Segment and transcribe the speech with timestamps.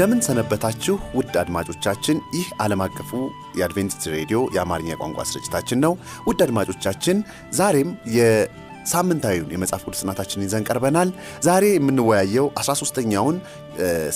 [0.00, 3.10] እንደምን ሰነበታችሁ ውድ አድማጮቻችን። ይህ ዓለም አቀፉ
[3.58, 5.92] የአድቬንቲስት ሬዲዮ የአማርኛ ቋንቋ ስርጭታችን ነው።
[6.28, 7.18] ውድ አድማጮቻችን
[7.58, 11.10] ዛሬም የሳምንታዊውን የመጽሐፍ ቅዱስ ጥናታችንን ይዘን ቀርበናል።
[11.46, 13.36] ዛሬ የምንወያየው 13ተኛውን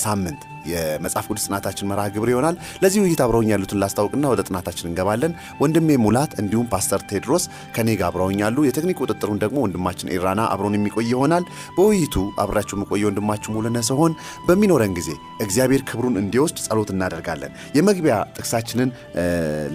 [0.03, 5.33] ሳምንት የመጽሐፍ ቅዱስ ጥናታችን መርሃ ግብር ይሆናል። ለዚህ ውይይት አብረውኝ ያሉትን ላስታውቅና ወደ ጥናታችን እንገባለን።
[5.61, 10.77] ወንድሜ ሙላት እንዲሁም ፓስተር ቴድሮስ ከኔ ጋር አብረውኝ ያሉ፣ የቴክኒክ ቁጥጥሩን ደግሞ ወንድማችን ኢራና አብረውን
[10.79, 11.45] የሚቆይ ይሆናል።
[11.77, 14.15] በውይይቱ አብራችሁ የምቆየ ወንድማችሁ ሙሉነ ሲሆን
[14.49, 18.91] በሚኖረን ጊዜ እግዚአብሔር ክብሩን እንዲወስድ ጸሎት እናደርጋለን። የመግቢያ ጥቅሳችንን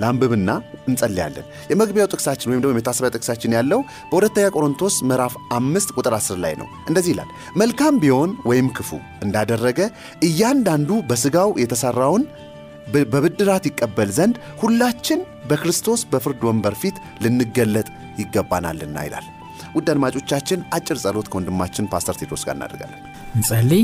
[0.02, 0.50] ላንብብና
[0.90, 3.80] እንጸልያለን። የመግቢያው ጥቅሳችን ወይም ደግሞ የመታሰቢያ ጥቅሳችን ያለው
[4.12, 8.90] በሁለተኛ ቆሮንቶስ ምዕራፍ አምስት ቁጥር 10 ላይ ነው። እንደዚህ ይላል፣ መልካም ቢሆን ወይም ክፉ
[9.22, 9.69] እንዳደረገ
[10.28, 12.24] እያንዳንዱ በሥጋው የተሠራውን
[13.12, 17.88] በብድራት ይቀበል ዘንድ ሁላችን በክርስቶስ በፍርድ ወንበር ፊት ልንገለጥ
[18.22, 19.26] ይገባናልና ይላል።
[19.76, 23.02] ውድ አድማጮቻችን አጭር ጸሎት ከወንድማችን ፓስተር ቴድሮስ ጋር እናደርጋለን።
[23.36, 23.84] እንጸልይ።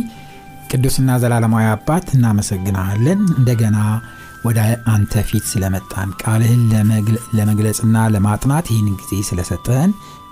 [0.72, 3.78] ቅዱስና ዘላለማዊ አባት እናመሰግናለን እንደገና
[4.45, 4.59] ወደ
[4.94, 6.63] አንተ ፊት ስለመጣን ቃልህን
[7.38, 9.91] ለመግለጽና ለማጥናት ይህን ጊዜ ስለሰጠህን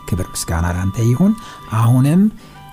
[0.09, 1.33] ክብር ምስጋና ላንተ ይሁን።
[1.79, 2.21] አሁንም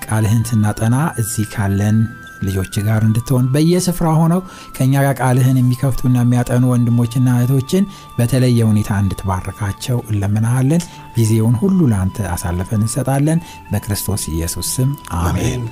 [0.07, 1.99] ቃልህን ስናጠና እዚህ ካለን
[2.43, 4.41] ልጆች ጋር እንድትሆን በየስፍራ ሆነው
[4.77, 7.85] ከእኛ ጋር ቃልህን የሚከፍቱና የሚያጠኑ ወንድሞችና እህቶችን
[8.19, 10.85] በተለየ ሁኔታ እንድትባርካቸው እንለምናሃለን።
[11.17, 13.41] ጊዜውን ሁሉ ለአንተ አሳልፈን እንሰጣለን።
[13.73, 14.91] በክርስቶስ ኢየሱስ ስም
[15.21, 15.63] አሜን።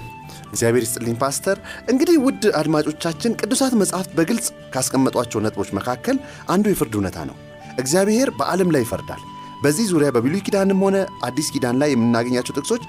[0.51, 1.57] እግዚአብሔር ይስጥልኝ ፓስተር።
[1.93, 6.17] እንግዲህ ውድ አድማጮቻችን ቅዱሳት መጽሐፍት በግልጽ ካስቀመጧቸው ነጥቦች መካከል
[6.49, 7.37] አንዱ የፍርድ እውነታ ነው።
[7.79, 9.21] እግዚአብሔር በዓለም ላይ ይፈርዳል።
[9.63, 12.83] በዚህ ዙሪያ በብሉይ ኪዳንም ሆነ አዲስ ኪዳን ላይ የምናገኛቸው ጥቅሶች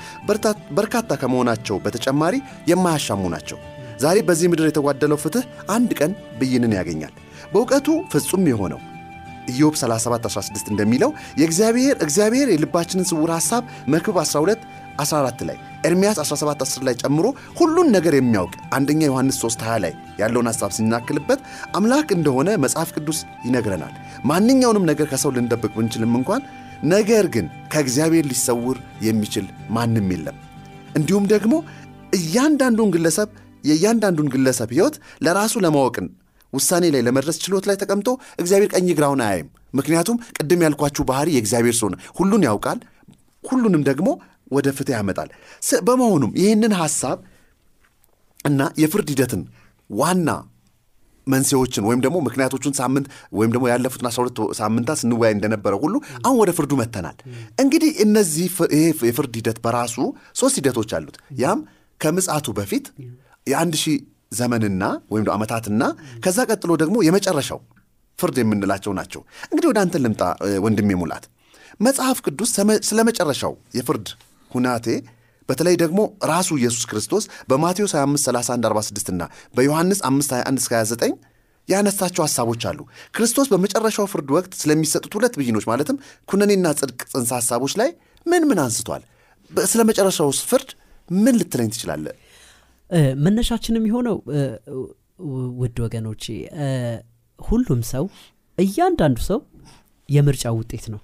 [0.77, 2.35] በርካታ ከመሆናቸው በተጨማሪ
[2.71, 3.59] የማያሻሙ ናቸው።
[3.99, 7.13] ዛሬ በዚህ ምድር የተጓደለው ፍትሕ አንድ ቀን ብይንን ያገኛል።
[7.53, 8.81] በእውቀቱ ፍጹም የሆነው
[9.51, 13.63] ኢዮብ 3716 እንደሚለው የእግዚአብሔር እግዚአብሔር የልባችንን ስውር ሐሳብ
[13.93, 14.65] መክብብ 12
[14.99, 17.25] 14 ላይ ኤርምያስ 17 10 ላይ ጨምሮ
[17.59, 21.39] ሁሉን ነገር የሚያውቅ አንደኛ ዮሐንስ 3 20 ላይ ያለውን ሐሳብ ሲናክልበት
[21.75, 23.93] አምላክ እንደሆነ መጽሐፍ ቅዱስ ይነግረናል።
[24.25, 26.41] ማንኛውንም ነገር ከሰው ልንደብቅ ብንችልም እንኳን
[26.87, 30.37] ነገር ግን ከእግዚአብሔር ሊሰውር የሚችል ማንም የለም።
[30.95, 31.53] እንዲሁም ደግሞ
[32.13, 33.29] እያንዳንዱን ግለሰብ
[33.63, 36.07] የእያንዳንዱን ግለሰብ ሕይወት ለራሱ ለማወቅን
[36.53, 38.07] ውሳኔ ላይ ለመድረስ ችሎት ላይ ተቀምጦ
[38.39, 42.79] እግዚአብሔር ቀኝ ግራውን አያይም። ምክንያቱም ቅድም ያልኳችሁ ባህሪ የእግዚአብሔር ነው። ሁሉን ያውቃል፣
[43.43, 44.07] ሁሉንም ደግሞ
[44.51, 45.29] ወደ ፍትህ ያመጣል።
[45.87, 47.17] በመሆኑም ይህንን ሐሳብ
[48.45, 49.41] እና የፍርድ ሂደትን
[49.89, 50.29] ዋና
[51.29, 56.51] መንስኤዎችን ወይም ደግሞ ምክንያቶቹን ሳምንት ወይም ደግሞ ያለፉትን 12 ሳምንታት ስንወያይ እንደነበረ ሁሉ አሁን ወደ
[56.57, 57.17] ፍርዱ መተናል።
[57.63, 58.45] እንግዲህ እነዚህ
[58.75, 59.97] ይሄ የፍርድ ሂደት በራሱ
[60.41, 61.61] ሶስት ሂደቶች አሉት። ያም
[62.01, 62.85] ከምጽአቱ በፊት
[63.47, 63.97] የአንድ ሺህ
[64.33, 65.83] ዘመንና ወይም ዓመታትና
[66.23, 67.59] ከዛ ቀጥሎ ደግሞ የመጨረሻው
[68.19, 70.21] ፍርድ የምንላቸው ናቸው። እንግዲህ ወደ አንተን ልምጣ
[70.65, 71.25] ወንድሜ ሙላት።
[71.79, 72.49] መጽሐፍ ቅዱስ
[72.89, 74.07] ስለ መጨረሻው የፍርድ
[74.51, 74.87] ሁናቴ
[75.49, 75.99] በተለይ ደግሞ
[76.31, 79.23] ራሱ ኢየሱስ ክርስቶስ በማቴዎስ 25 31 46 እና
[79.55, 81.15] በዮሐንስ 5 21 እስከ 29
[81.67, 82.79] ያነሳቸው ሐሳቦች አሉ።
[83.15, 85.97] ክርስቶስ በመጨረሻው ፍርድ ወቅት ስለሚሰጡት ሁለት ብይኖች ማለትም
[86.29, 87.89] ኩነኔና ጽድቅ ጽንሰ ሐሳቦች ላይ
[88.25, 89.03] ምን ምን አንስቷል?
[89.67, 90.69] ስለ መጨረሻው ፍርድ
[91.09, 92.13] ምን ልትለኝ ትችላለህ?
[93.23, 94.17] መነሻችን የሚሆነው
[95.59, 96.23] ውድ ወገኖቼ
[97.39, 98.05] ሁሉም ሰው
[98.57, 99.39] እያንዳንዱ ሰው
[100.09, 100.99] የምርጫ ውጤት ነው።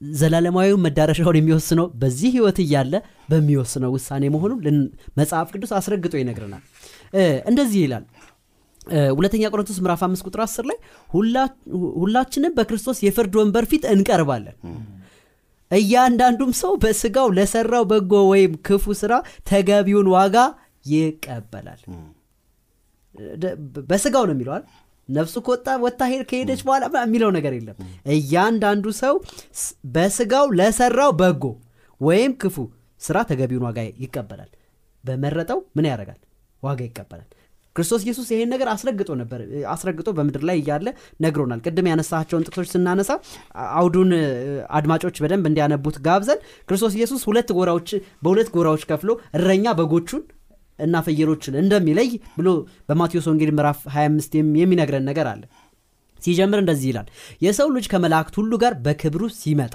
[0.00, 2.92] ዘላለማዊ መዳረሻውን የሚወስነው በዚህ ህይወት እያለ
[3.30, 4.78] በሚወስነው ውሳኔ መሆኑን
[5.18, 6.62] መጽሐፍ ቅዱስ አስረግጦ ይነግረናል።
[7.50, 8.04] እንደዚህ ይላል
[9.16, 10.78] ሁለተኛ ቆሮንቶስ ምዕራፍ 5 ቁጥር 10 ላይ
[12.00, 14.56] ሁላችንም በክርስቶስ የፍርድ ወንበር ፊት እንቀርባለን
[15.70, 19.12] እያንዳንዱም ሰው በስጋው ለሰራው በጎ ወይም ክፉ ስራ
[19.50, 20.36] ተገቢውን ዋጋ
[20.86, 21.80] ይቀበላል።
[23.90, 24.62] በስጋው ነው የሚለዋል
[25.10, 27.76] ነፍሱ ከወጣ ወታ ከሄደች በኋላ የሚለው ነገር የለም።
[28.14, 29.14] እያንዳንዱ ሰው
[29.94, 31.44] በስጋው ለሰራው በጎ
[32.00, 32.56] ወይም ክፉ
[33.00, 34.50] ስራ ተገቢውን ዋጋ ይቀበላል።
[35.04, 36.18] በመረጠው ምን ያደርጋል?
[36.62, 37.28] ዋጋ ይቀበላል።
[37.76, 39.40] ክርስቶስ ኢየሱስ ይሄን ነገር አስረግጦ ነበር።
[39.72, 40.86] አስረግጦ በምድር ላይ እያለ
[41.24, 43.10] ነግሮናል። ቅድም ያነሳቸውን ጥቅሶች ስናነሳ
[43.76, 44.10] አውዱን
[44.78, 47.90] አድማጮች በደንብ እንዲያነቡት ጋብዘን ክርስቶስ ኢየሱስ ሁለት ጎራዎች
[48.22, 50.22] በሁለት ጎራዎች ከፍሎ እረኛ በጎቹን
[50.80, 52.48] እና ፍየሎችን እንደሚለይ ብሎ
[52.88, 55.42] በማቴዎስ ወንጌል ምዕራፍ 25 የሚነግረን ነገር አለ።
[56.18, 57.06] ሲጀምር እንደዚህ ይላል፣
[57.44, 59.74] የሰው ልጅ ከመላእክት ሁሉ ጋር በክብሩ ሲመጣ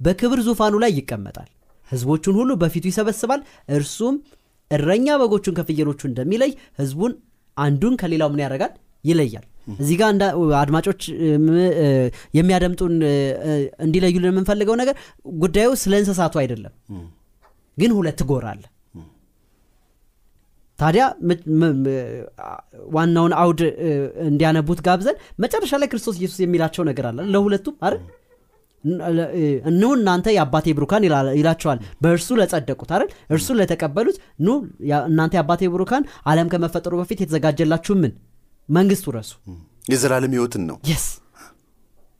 [0.00, 1.48] በክብር ዙፋኑ ላይ ይቀመጣል።
[1.88, 3.40] ሕዝቦቹን ሁሉ በፊቱ ይሰበስባል።
[3.76, 4.14] እርሱም
[4.70, 6.50] እረኛ በጎቹን ከፍየሎቹ እንደሚለይ
[6.80, 7.12] ሕዝቡን
[7.56, 8.72] አንዱን ከሌላው ምን ያደርጋል?
[9.04, 9.44] ይለያል።
[9.74, 10.08] እዚህ ጋር
[10.60, 11.00] አድማጮች
[12.36, 12.94] የሚያደምጡን
[13.84, 14.94] እንዲለዩልን የምንፈልገው ነገር
[15.38, 16.74] ጉዳዩ ስለ እንስሳቱ አይደለም
[17.78, 18.62] ግን ሁለት ጎራ አለ
[20.78, 21.02] ታዲያ
[22.94, 23.60] ዋናውን አውድ
[24.26, 28.00] እንዲያነቡት ጋብዘን መጨረሻ ላይ ክርስቶስ ኢየሱስ የሚላቸው ነገር አለ። ለሁለቱም አይደል?
[29.68, 33.08] እኑ እናንተ የአባቴ ብሩካን ይላ- ይላቸዋል። በእርሱ ለጸደቁት አይደል?
[33.32, 34.48] እርሱ ለተቀበሉት ኑ
[35.08, 38.12] እናንተ የአባቴ ብሩካን አለም ከመፈጠሩ በፊት የተዘጋጀላችሁ ምን?
[38.68, 39.32] መንግስቱ ረሱ
[39.90, 41.06] የዘላለም ህይወትን ነው። የስ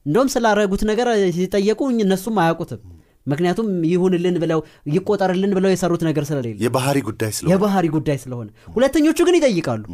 [0.07, 1.07] እንደውም ስላረጉት ነገር
[1.37, 2.81] ሲጠየቁ እነሱም አያውቁትም
[3.27, 9.19] ምክንያቱም ይሁንልን ብለው ይቆጠርልን ብለው የሰሩት ነገር ስለሌለ። የባህሪ ጉዳይ ስለሆነ። የባህሪ ጉዳይ ስለሆነ። ሁለተኞቹ
[9.29, 9.85] ግን ይጠይቃሉ።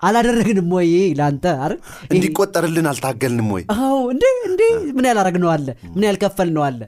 [0.00, 1.78] አላደረግንም ወይ ለአንተ አይደል?
[2.12, 3.62] እንዲቆጠርልን አልታገልንም ወይ?
[3.76, 4.62] አዎ እንዴ እንዴ
[4.96, 5.66] ምን ያላረግ ነው አለ?
[5.94, 6.80] ምን ያልከፈል ነው አለ?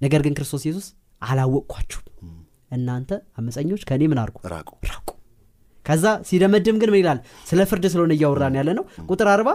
[0.00, 0.86] ነገር ግን ክርስቶስ ኢየሱስ
[1.22, 2.04] አላወቅኳችሁም።
[2.76, 4.36] እናንተ አመፀኞች ከእኔ ምን አርጉ?
[4.52, 5.08] ራቁ። ራቁ።
[5.86, 7.18] ከዛ ሲደመድም ግን ምን ይላል?
[7.46, 9.48] ስለ ፍርድ ስለሆነ እያወራን ያለ ነው ቁጥር አርባ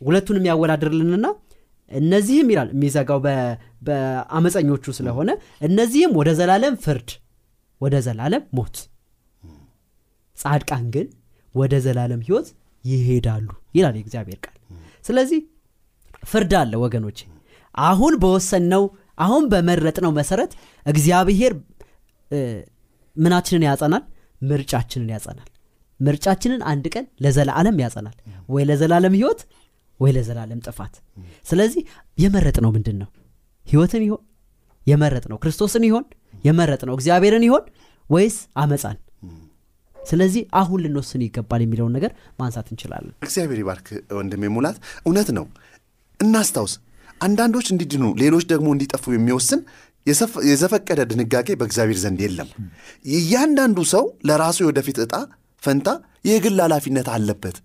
[0.00, 1.26] ሁለቱንም ያወዳድርልንና
[1.90, 3.18] እነዚህም ይላል የሚዘጋው
[3.86, 5.30] በአመፀኞቹ ስለሆነ
[5.68, 7.10] እነዚህም ወደ ዘላለም ፍርድ
[7.80, 8.76] ወደ ዘላለም ሞት
[10.36, 11.06] ጻድቃን ግን
[11.54, 12.48] ወደ ዘላለም ህይወት
[12.84, 14.56] ይሄዳሉ ይላል የእግዚአብሔር ቃል።
[15.04, 15.40] ስለዚህ
[16.24, 17.18] ፍርድ አለ ወገኖች
[17.84, 18.84] አሁን በወሰንነው
[19.18, 20.52] አሁን በመረጥነው መሰረት
[20.86, 21.52] እግዚአብሔር
[23.16, 24.02] ምናችንን ያጸናል?
[24.42, 25.48] ምርጫችንን ያጸናል።
[26.00, 28.16] ምርጫችንን አንድ ቀን ለዘላለም ያጸናል።
[28.48, 29.40] ወይ ለዘላለም ህይወት
[30.00, 30.94] ወይ ለዘላለም ጥፋት።
[31.46, 31.82] ስለዚህ
[32.18, 33.08] የመረጥ ነው ምንድን ነው
[33.66, 34.22] ህይወትን ይሆን
[34.86, 36.04] የመረጥ ነው ክርስቶስን ይሆን
[36.44, 37.64] የመረጥ ነው እግዚአብሔርን ይሆን
[38.06, 38.96] ወይስ አመፃን?
[39.96, 45.46] ስለዚህ አሁን ልንወስን ይገባል የሚለውን ነገር ማንሳት እንችላለን። እግዚአብሔር ይባርክ ወንድሜ ሙላት። እውነት ነው።
[46.20, 46.74] እናስታውስ።
[47.20, 49.60] አንዳንዶች እንዲድኑ ሌሎች ደግሞ እንዲጠፉ የሚወስን
[50.46, 52.48] የዘፈቀደ ድንጋጌ በእግዚአብሔር ዘንድ የለም።
[53.14, 55.14] እያንዳንዱ ሰው ለራሱ የወደፊት ዕጣ
[55.62, 55.88] ፈንታ
[56.28, 57.56] የግል ኃላፊነት አለበት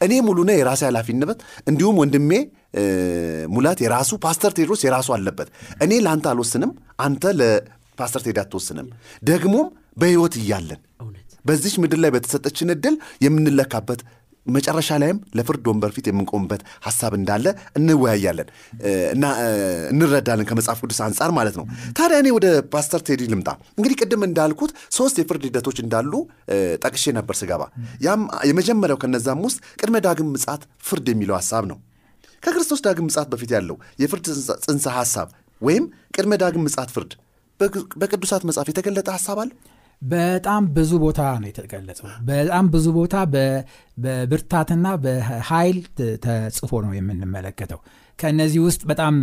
[0.00, 2.30] እኔ ሙሉነ የራሴ ኃላፊነት እንዲሁም ወንድሜ
[3.48, 5.48] ሙላት የራሱ ፓስተር ቴድሮስ የራሱ አለበት።
[5.82, 8.88] እኔ ለአንተ አልወስንም አንተ ለፓስተር ቴዲ አትወስንም።
[9.24, 10.80] ደግሞም በሕይወት እያለን
[11.44, 14.00] በዚች ምድር ላይ በተሰጠችን እድል የምንለካበት
[14.46, 17.46] መጨረሻ ላይም ለፍርድ ወንበር ፊት የምንቆምበት ሀሳብ እንዳለ
[17.78, 18.48] እንወያያለን
[19.14, 19.24] እና
[19.92, 21.66] እንረዳለን ከመጽሐፍ ቅዱስ አንጻር ማለት ነው።
[21.98, 23.48] ታዲያ እኔ ወደ ፓስተር ቴዲ ልምጣ።
[23.78, 26.12] እንግዲህ ቅድም እንዳልኩት ሶስት የፍርድ ሂደቶች እንዳሉ
[26.82, 27.62] ጠቅሼ ነበር ስገባ።
[28.06, 31.78] ያም የመጀመሪያው ከነዛም ውስጥ ቅድመ ዳግም ምጽአት ፍርድ የሚለው ሀሳብ ነው።
[32.42, 34.26] ከክርስቶስ ዳግም ምጽአት በፊት ያለው የፍርድ
[34.64, 35.28] ጽንሰ- ሀሳብ
[35.62, 35.84] ወይም
[36.14, 37.12] ቅድመ ዳግም ምጽአት ፍርድ
[37.60, 39.50] በቅ- በቅዱሳት መጽሐፍ የተገለጠ ሀሳብ አለ።
[40.02, 43.14] በጣም ብዙ ቦታ ነው የተገለጸው። በጣም ብዙ ቦታ
[43.98, 45.78] በብርታትና በኃይል
[46.26, 47.80] ተጽፎ ነው የምንመለከተው።
[48.18, 49.14] ከእነዚህ ውስጥ በጣም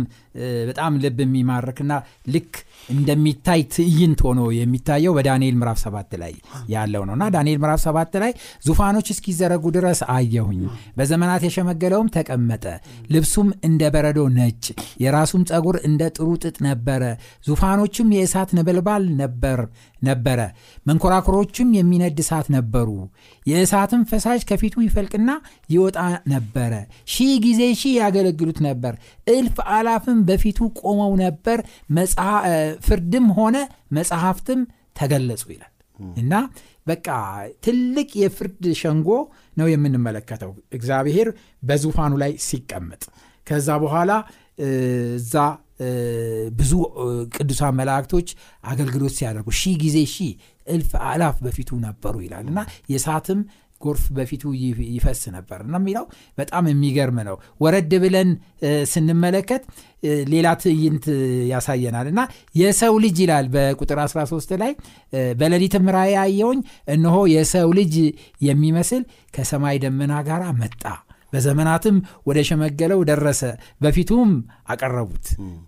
[0.68, 1.92] በጣም ልብ የሚማርክና
[2.34, 2.52] ልክ
[2.88, 6.34] እንደሚታይ ትዕይንት ሆኖ የሚታየው በዳንኤል ምዕራፍ ሰባት ላይ
[6.74, 8.32] ያለው ነው እና ዳንኤል ምዕራፍ ሰባት ላይ
[8.66, 10.60] ዙፋኖች እስኪዘረጉ ድረስ አየሁኝ፣
[10.98, 12.64] በዘመናት የሸመገለውም ተቀመጠ፣
[13.14, 14.64] ልብሱም እንደ በረዶ ነጭ፣
[15.04, 17.02] የራሱም ፀጉር እንደ ጥሩ ጥጥ ነበረ፣
[17.46, 19.60] ዙፋኖችም የእሳት ነበልባል ነበር
[20.02, 20.40] ነበረ
[20.86, 22.88] መንኮራኩሮችም የሚነድ እሳት ነበሩ።
[23.46, 25.30] የእሳትም ፈሳሽ ከፊቱ ይፈልቅና
[25.70, 25.98] ይወጣ
[26.32, 26.72] ነበረ።
[27.14, 28.85] ሺህ ጊዜ ሺህ ያገለግሉት ነበር።
[29.30, 31.58] እልፍ አላፍም በፊቱ ቆመው ነበር።
[32.86, 33.56] ፍርድም ሆነ
[33.96, 34.60] መጽሐፍትም
[34.96, 35.72] ተገለጹ ይላል።
[36.20, 36.34] እና
[36.86, 37.08] በቃ
[37.64, 39.08] ትልቅ የፍርድ ሸንጎ
[39.56, 41.28] ነው የምንመለከተው። እግዚአብሔር
[41.62, 43.02] በዙፋኑ ላይ ሲቀመጥ።
[43.46, 44.12] ከዛ በኋላ
[45.16, 45.34] እዛ
[46.58, 46.72] ብዙ
[47.36, 48.28] ቅዱሳን መላእክቶች
[48.64, 50.30] አገልግሎት ሲያደርጉ ሺህ ጊዜ ሺህ
[50.66, 52.60] እልፍ አላፍ በፊቱ ነበሩ ይላል። እና
[52.92, 53.40] የእሳትም
[53.80, 54.42] ጎርፍ በፊቱ
[54.90, 56.04] ይፈስ ነበር። እና የሚለው
[56.38, 58.30] በጣም የሚገርም ነው። ወረድ ብለን
[58.92, 59.62] ስንመለከት
[60.32, 61.06] ሌላ ትዕይንት
[61.52, 62.20] ያሳየናል። እና
[62.60, 64.72] የሰው ልጅ ይላል በቁጥር 13 ላይ
[65.40, 66.60] በሌሊትም ራእይ አየሁኝ
[66.94, 67.94] እነሆ የሰው ልጅ
[68.42, 69.02] የሚመስል
[69.34, 70.84] ከሰማይ ደመና ጋር መጣ።
[71.32, 73.40] በዘመናትም ወደ ሸመገለው ደረሰ
[73.82, 74.30] በፊቱም
[74.68, 75.26] አቀረቡት።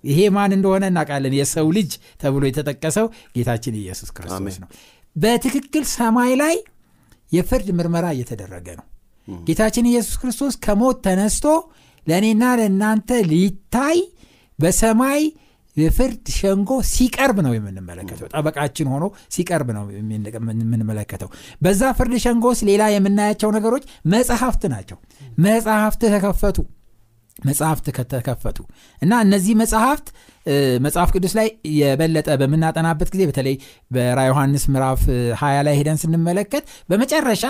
[0.09, 4.69] ይሄ ማን እንደሆነ እናውቃለን። የሰው ልጅ ተብሎ የተጠቀሰው ጌታችን ኢየሱስ ክርስቶስ ነው።
[5.17, 6.57] በትክክል ሰማይ ላይ
[7.33, 8.87] የፍርድ ምርመራ እየተደረገ ነው።
[9.29, 11.47] ጌታችን ኢየሱስ ክርስቶስ ከሞት ተነስቶ
[12.07, 13.99] ለእኔና ለእናንተ ሊታይ
[14.59, 15.21] በሰማይ
[15.77, 19.05] የፍርድ ሸንጎ ሲቀርብ ነው የምንመለከተው። ጠበቃችን ሆኖ
[19.35, 19.85] ሲቀርብ ነው
[20.55, 21.29] የምንመለከተው።
[21.63, 24.99] በዛ ፍርድ ሸንጎ ውስጥ ሌላ የምናያቸው ነገሮች መጽሐፍት ናቸው።
[25.45, 26.59] መጽሐፍት ተከፈቱ
[27.39, 28.59] መጽሐፍት ከተከፈቱ
[29.03, 30.07] እና እነዚህ መጽሐፍት
[30.85, 33.57] መጽሐፍ ቅዱስ ላይ የበለጠ በምናጠናበት ጊዜ በተለይ
[33.91, 37.45] በራ ዮሐንስ ምዕራፍ እ, 20 ላይ ሄደን ስንመለከት በመጨረሻ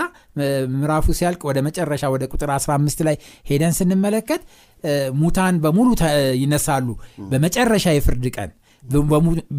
[0.74, 3.16] ምዕራፉ ሲያልቅ ወደ መጨረሻ ወደ ቁጥር 15 ላይ
[3.46, 4.42] ሄደን ስንመለከት
[5.16, 5.88] ሙታን በሙሉ
[6.40, 6.88] ይነሳሉ።
[7.30, 8.50] በመጨረሻ የፍርድ ቀን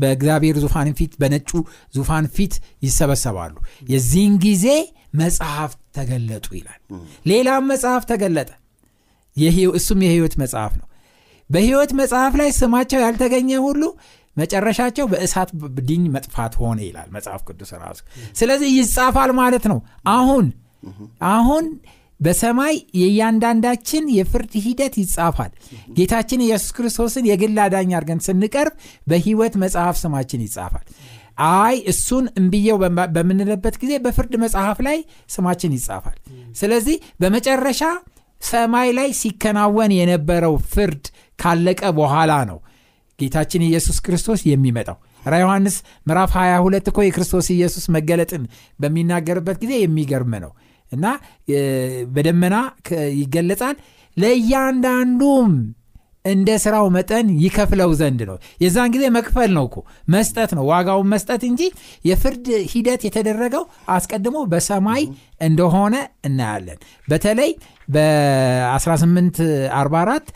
[0.01, 1.49] በእግዚአብሔር ዙፋን ፊት በነጩ
[1.93, 3.55] ዙፋን ፊት ይሰበሰባሉ።
[3.89, 4.65] የዚህን ጊዜ
[5.15, 6.79] መጽሐፍት ተገለጡ ይላል።
[7.25, 8.49] ሌላም መጽሐፍ ተገለጠ
[9.75, 10.87] እሱም የህይወት መጽሐፍ ነው።
[11.49, 13.83] በህይወት መጽሐፍ ላይ ስማቸው ያልተገኘ ሁሉ
[14.37, 15.49] መጨረሻቸው በእሳት
[15.87, 17.99] ድኝ መጥፋት ሆነ ይላል መጽሐፍ ቅዱስ ራሱ።
[18.35, 19.79] ስለዚህ ይጻፋል ማለት ነው።
[20.13, 20.45] አሁን
[21.31, 21.65] አሁን
[22.19, 25.51] በሰማይ የእያንዳንዳችን የፍርድ ሂደት ይጻፋል።
[25.97, 28.73] ጌታችን ኢየሱስ ክርስቶስን የግል አዳኝ አድርገን ስንቀርብ
[29.07, 30.85] በህይወት መጽሐፍ ስማችን ይጻፋል።
[31.49, 32.77] አይ እሱን እምብየው
[33.15, 34.97] በምንልበት ጊዜ በፍርድ መጽሐፍ ላይ
[35.29, 36.17] ስማችን ይጻፋል።
[36.55, 37.81] ስለዚህ በመጨረሻ
[38.41, 41.05] ሰማይ ላይ ሲከናወን የነበረው ፍርድ
[41.39, 42.59] ካለቀ በኋላ ነው
[43.19, 45.75] ጌታችን ኢየሱስ ክርስቶስ የሚመጣው። ራ ዮሐንስ
[46.07, 48.43] ምዕራፍ 22 እኮ የክርስቶስ ኢየሱስ መገለጥን
[48.79, 50.51] በሚናገርበት ጊዜ የሚገርም ነው
[50.91, 51.05] እና
[52.13, 52.55] በደመና
[53.19, 53.75] ይገለጻል።
[54.17, 55.51] ለእያንዳንዱም
[56.25, 59.77] እንደ ስራው መጠን ይከፍለው ዘንድ ነው። የዛን ጊዜ መክፈል ነው እኮ
[60.09, 61.61] መስጠት ነው። ዋጋውን መስጠት እንጂ
[62.05, 65.03] የፍርድ ሂደት የተደረገው አስቀድሞ በሰማይ
[65.41, 65.95] እንደሆነ
[66.25, 67.51] እናያለን። በተለይ
[67.93, 70.31] በ1844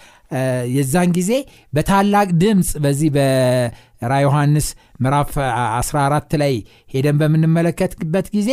[0.75, 1.31] የዛን ጊዜ
[1.73, 4.67] በታላቅ ድምፅ በዚህ በራ ዮሐንስ
[5.03, 5.31] ምዕራፍ
[5.77, 6.53] 14 ላይ
[6.93, 8.49] ሄደን በምንመለከትበት ጊዜ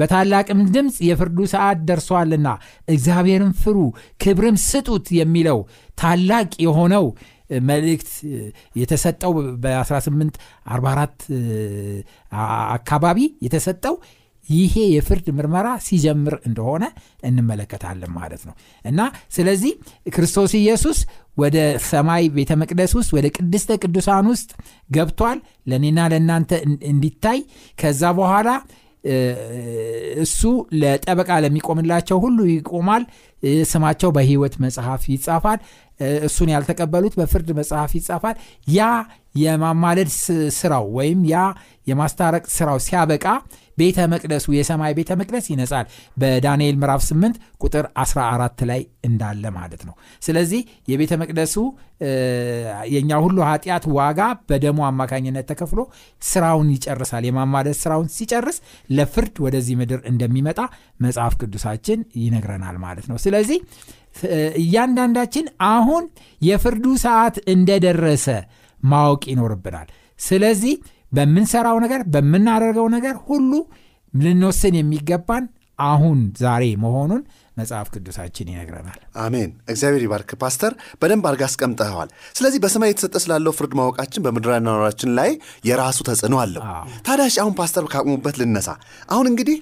[0.00, 2.48] በታላቅም ድምፅ የፍርዱ ሰዓት ደርሷልና
[2.88, 3.78] እግዚአብሔርን ፍሩ
[4.24, 5.60] ክብርም ስጡት የሚለው
[5.98, 7.06] ታላቅ የሆነው
[7.62, 8.10] መልእክት
[8.80, 11.24] የተሰጠው በ1844
[12.76, 13.94] አካባቢ የተሰጠው
[14.46, 16.84] ይሄ የፍርድ ምርመራ ሲጀምር እንደሆነ
[17.28, 19.00] እንመለከታለን ማለት ነው። እና
[19.36, 19.72] ስለዚህ
[20.14, 20.98] ክርስቶስ ኢየሱስ
[21.38, 21.56] ወደ
[21.88, 24.50] ሰማይ ቤተ መቅደስ ውስጥ ወደ ቅድስተ ቅዱሳን ውስጥ
[24.90, 25.38] ገብቷል።
[25.70, 26.50] ለእኔና ለእናንተ
[26.92, 27.38] እንዲታይ
[27.78, 28.48] ከዛ በኋላ
[30.22, 30.40] እሱ
[30.80, 33.04] ለጠበቃ ለሚቆምላቸው ሁሉ ይቆማል።
[33.70, 35.58] ስማቸው በህይወት መጽሐፍ ይጻፋል።
[36.26, 38.36] እሱን ያልተቀበሉት በፍርድ መጽሐፍ ይጻፋል።
[38.68, 38.80] ያ
[39.42, 40.10] የማማለድ
[40.58, 41.36] ስራው ወይም ያ
[41.86, 43.26] የማስታረቅ ስራው ሲያበቃ
[43.82, 45.86] ቤተ መቅደሱ የሰማይ ቤተ መቅደስ ይነጻል።
[46.16, 50.60] በዳንኤል ምዕራፍ 8 ቁጥር 14 ላይ እንዳለ ማለት ነው። ስለዚህ
[50.90, 51.54] የቤተ መቅደሱ
[52.92, 55.80] የእኛ ሁሉ ኃጢአት ዋጋ በደሞ አማካኝነት ተከፍሎ
[56.22, 58.58] ስራውን ይጨርሳል። የማማለድ ስራውን ሲጨርስ
[58.90, 60.60] ለፍርድ ወደዚህ ምድር እንደሚመጣ
[61.00, 63.58] መጽሐፍ ቅዱሳችን ይነግረናል ማለት ነው። ስለዚህ
[64.62, 66.04] እያንዳንዳችን አሁን
[66.42, 68.26] የፍርዱ ሰዓት እንደደረሰ
[68.80, 69.88] ማወቅ ይኖርብናል።
[70.20, 70.74] ስለዚህ
[71.12, 73.52] በምንሰራው ነገር በምናደርገው ነገር ሁሉ
[74.14, 75.44] ልንወስን የሚገባን
[75.84, 77.22] አሁን ዛሬ መሆኑን
[77.56, 83.72] መጽሐፍ ቅዱሳችን ይነግረናል። አሜን። እግዚአብሔር ይባርክ ፓስተር። በደንብ አድርጋ አስቀምጠኸዋል። ስለዚህ በሰማይ የተሰጠ ስላለው ፍርድ
[83.78, 84.60] ማወቃችን በምድራዊ
[85.12, 85.30] ላይ
[85.64, 86.62] የራሱ ተጽዕኖ አለው።
[87.06, 88.68] ታዲያ አሁን ፓስተር ካቁሙበት ልነሳ።
[89.08, 89.58] አሁን እንግዲህ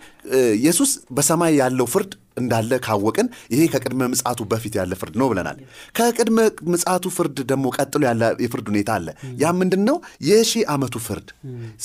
[0.58, 5.56] ኢየሱስ በሰማይ ያለው ፍርድ እንዳለ ካወቅን ይሄ ከቅድመ ምጽአቱ በፊት ያለ ፍርድ ነው ብለናል።
[5.96, 6.38] ከቅድመ
[6.72, 9.08] ምጽአቱ ፍርድ ደግሞ ቀጥሎ ያለ የፍርድ ሁኔታ አለ።
[9.42, 9.96] ያ ምንድን ነው
[10.28, 11.28] የሺህ ዓመቱ ፍርድ።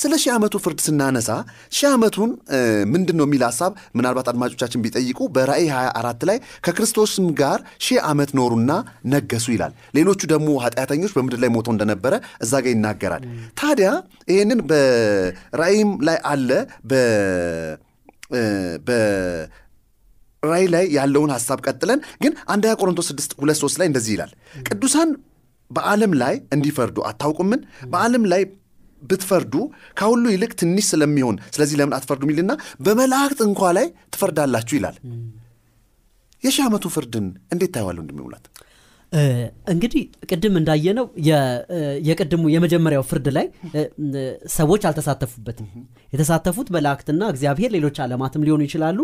[0.01, 1.29] ስለ ሺህ ዓመቱ ፍርድ ስናነሳ
[1.77, 2.31] ሺህ ዓመቱን
[2.93, 8.71] ምንድን ነው የሚል ሀሳብ ምናልባት አድማጮቻችን ቢጠይቁ በራእይ 24 ላይ ከክርስቶስም ጋር ሺህ ዓመት ኖሩና
[9.13, 13.23] ነገሱ ይላል። ሌሎቹ ደግሞ ኃጢአተኞች በምድር ላይ ሞተው እንደነበረ እዛ ጋር ይናገራል።
[13.59, 13.89] ታዲያ
[14.31, 16.49] ይህንን በራእይም ላይ አለ
[20.47, 24.31] ራይ ላይ ያለውን ሀሳብ ቀጥለን ግን አንደኛ ቆሮንቶስ 6 ሁለት ሶስት ላይ እንደዚህ ይላል።
[24.67, 25.09] ቅዱሳን
[25.71, 27.61] በዓለም ላይ እንዲፈርዱ አታውቁምን?
[27.91, 28.41] በዓለም ላይ
[29.01, 29.53] ብትፈርዱ
[29.99, 32.51] ከሁሉ ይልቅ ትንሽ ስለሚሆን ስለዚህ ለምን አትፈርዱ ሚልና
[32.85, 34.97] በመላእክት እንኳ ላይ ትፈርዳላችሁ ይላል።
[36.43, 38.03] የሺህ ዓመቱ ፍርድን እንዴት ታየዋለሁ
[39.67, 41.05] እንግዲህ ቅድም እንዳየነው
[42.07, 43.45] የቅድሙ የመጀመሪያው ፍርድ ላይ
[44.55, 45.67] ሰዎች አልተሳተፉበትም።
[46.13, 48.99] የተሳተፉት መላእክትና እግዚአብሔር ሌሎች ዓለማትም ሊሆኑ ይችላሉ።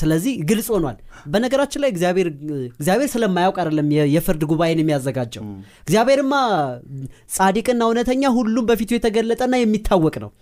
[0.00, 5.44] ስለዚህ ግልጽ ሆኗል። በነገራችን ላይ እግዚአብሔር ስለማያውቅ አይደለም የፍርድ ጉባኤን የሚያዘጋጀው።
[5.84, 6.34] እግዚአብሔርማ
[7.36, 10.32] ጻዲቅና እውነተኛ ሁሉም በፊቱ የተገለጠና የሚታወቅ ነው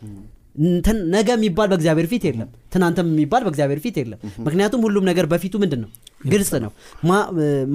[1.14, 5.80] ነገ የሚባል በእግዚአብሔር ፊት የለም። ትናንትም የሚባል በእግዚአብሔር ፊት የለም። ምክንያቱም ሁሉም ነገር በፊቱ ምንድን
[5.84, 5.90] ነው?
[6.26, 6.72] ግልጽ ነው።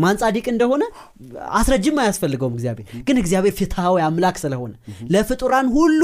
[0.01, 0.83] ማን ጻዲቅ እንደሆነ
[1.59, 4.73] አስረጅም አያስፈልገውም እግዚአብሔር። ግን እግዚአብሔር ፍትሐዊ አምላክ ስለሆነ
[5.13, 6.01] ለፍጡራን ሁሉ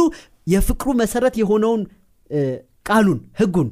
[0.47, 1.83] የፍቅሩ መሰረት የሆነውን
[2.85, 3.69] ቃሉን ህጉን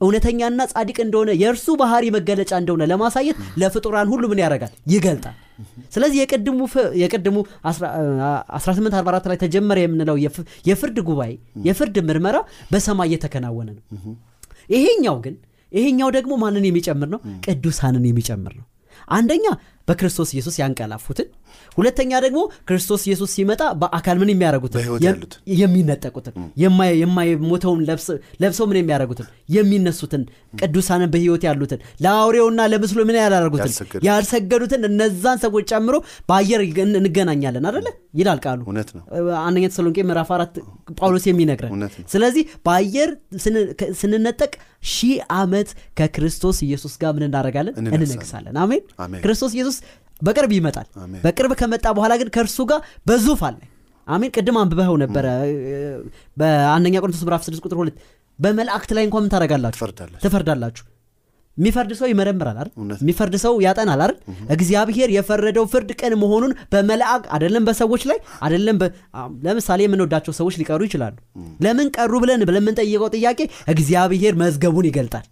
[0.00, 4.72] እውነተኛና ጻዲቅ እንደሆነ የእርሱ ባህሪ መገለጫ እንደሆነ ለማሳየት ለፍጡራን ሁሉ ምን ያደርጋል?
[4.94, 5.36] ይገልጣል
[5.94, 6.18] ስለዚህ
[7.02, 7.36] የቅድሙ
[7.66, 10.16] 1844 ላይ ተጀመረ የምንለው
[10.68, 11.32] የፍርድ ጉባኤ
[11.66, 12.36] የፍርድ ምርመራ
[12.72, 13.84] በሰማይ እየተከናወነ ነው።
[14.70, 15.36] ይሄኛው ግን
[15.72, 17.20] ይሄኛው ደግሞ ማንን የሚጨምር ነው?
[17.46, 18.66] ቅዱሳንን የሚጨምር ነው።
[19.08, 19.46] አንደኛ
[19.90, 21.28] በክርስቶስ ኢየሱስ ያንቀላፉትን።
[21.76, 24.30] ሁለተኛ ደግሞ ክርስቶስ ኢየሱስ ሲመጣ በአካል ምን
[25.04, 27.80] ያሉትን። የሚነጠቁትን። የማይ- የማይሞተውን
[28.42, 29.26] ለብሰው ምን የሚያደርጉትን?
[29.54, 30.22] የሚነሱትን።
[30.60, 33.72] ቅዱሳንን በህይወት ያሉትን። ለአውሬውና ለምስሉ ምን ያላደረጉትን
[34.08, 35.96] ያልሰገዱትን። እነዛን ሰዎች ጨምሮ
[36.28, 36.62] በአየር
[36.98, 38.60] እንገናኛለን አደለ ይላል ቃሉ።
[39.40, 40.54] አንደኛ ተሰሎንቄ ምዕራፍ አራት
[40.98, 41.72] ጳውሎስ የሚነግረን።
[42.12, 43.10] ስለዚህ በአየር
[44.00, 44.52] ስንነጠቅ
[44.90, 45.68] ሺህ ዓመት
[45.98, 47.74] ከክርስቶስ ኢየሱስ ጋር ምን እናደርጋለን?
[47.80, 48.82] እንነግሳለን። አሜን።
[49.22, 49.76] ክርስቶስ ኢየሱስ
[50.20, 50.86] በቅርብ ይመጣል።
[51.24, 53.68] በቅርብ ከመጣ በኋላ ግን ከእርሱ ጋር በዙፋን ላይ
[54.06, 55.26] አሜን ቅድም አንብበኸው ነበረ።
[56.36, 57.98] በአንደኛ ቆሮንቶስ ምዕራፍ 6 ቁጥር ሁለት
[58.38, 59.80] በመላእክት ላይ እንኳን ምን ታደርጋላችሁ?
[60.24, 60.84] ትፈርዳላችሁ።
[61.56, 62.68] የሚፈርድ ሰው ይመረምራል አይደል?
[63.02, 64.16] የሚፈርድ ሰው ያጠናል አይደል?
[64.54, 68.76] እግዚአብሔር የፈረደው ፍርድ ቅን መሆኑን በመላእክ አይደለም በሰዎች ላይ አይደለም
[69.46, 71.16] ለምሳሌ የምንወዳቸው ሰዎች ሊቀሩ ይችላሉ።
[71.64, 73.40] ለምን ቀሩ ብለን ለምንጠይቀው ጥያቄ
[73.74, 75.26] እግዚአብሔር መዝገቡን ይገልጣል።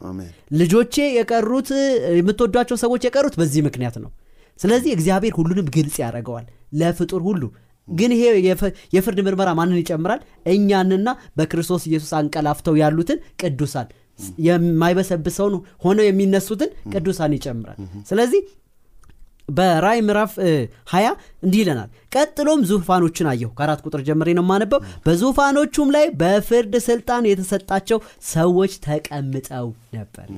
[0.60, 1.70] ልጆቼ የቀሩት
[2.18, 4.10] የምትወዷቸው ሰዎች የቀሩት በዚህ ምክንያት ነው
[4.58, 6.46] ስለዚህ እግዚአብሔር ሁሉንም ግልጽ ያደርገዋል
[6.78, 7.42] ለፍጡር ሁሉ።
[7.88, 10.20] ግን ይሄ የፍ- የፍርድ ምርመራ ማንን ይጨምራል?
[10.52, 13.88] እኛንና በክርስቶስ ኢየሱስ አንቀላፍተው ያሉትን ቅዱሳን።
[14.46, 18.40] የማይበሰብሰውን ሆነው የሚነሱትን ቅዱሳን ይጨምራል። ስለዚህ
[19.48, 20.50] በራይ ምዕራፍ እ,
[20.90, 21.12] 20
[21.44, 28.00] እንዲህ ይለናል። ቀጥሎም ዙፋኖችን አየሁ። ከአራት ቁጥር ጀምሬ ነው የማነበው። በዙፋኖቹም ላይ በፍርድ ስልጣን የተሰጣቸው
[28.30, 30.28] ሰዎች ተቀምጠው ነበር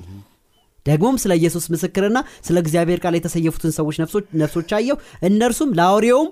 [0.87, 3.97] ደግሞም ስለ ኢየሱስ ምስክርና ስለ እግዚአብሔር ቃል የተሰየፉትን ሰዎች
[4.41, 4.97] ነፍሶች አየሁ።
[5.29, 6.29] እነርሱም ለአውሬውም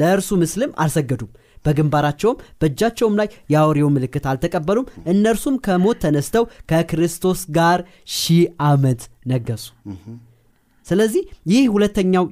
[0.00, 1.30] ለእርሱ ምስልም አልሰገዱም።
[1.64, 7.80] በግንባራቸውም በእጃቸውም ላይ የአውሬው ምልክት አልተቀበሉም። እነርሱም ከሞት ተነስተው ከክርስቶስ ጋር
[8.16, 9.64] ሺህ ዓመት ነገሱ።
[10.86, 12.24] ስለዚህ ይህ ሁለተኛው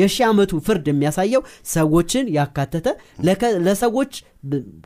[0.00, 2.88] የሺህ ዓመቱ ፍርድ የሚያሳየው ሰዎችን ያካተተ
[3.66, 4.12] ለሰዎች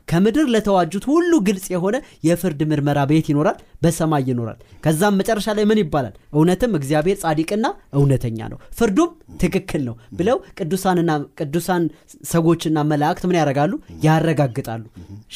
[0.09, 1.95] ከምድር ለተዋጁት ሁሉ ግልጽ የሆነ
[2.27, 6.13] የፍርድ ምርመራ ቤት ይኖራል በሰማይ ይኖራል። ከዛም መጨረሻ ላይ ምን ይባላል?
[6.33, 7.65] እውነትም እግዚአብሔር ጻድቅና
[7.99, 9.11] እውነተኛ ነው ፍርዱም
[9.43, 11.83] ትክክል ነው ብለው ቅዱሳንና ቅዱሳን
[12.31, 13.73] ሰዎችና መላእክት ምን ያደርጋሉ?
[14.05, 14.83] ያረጋግጣሉ።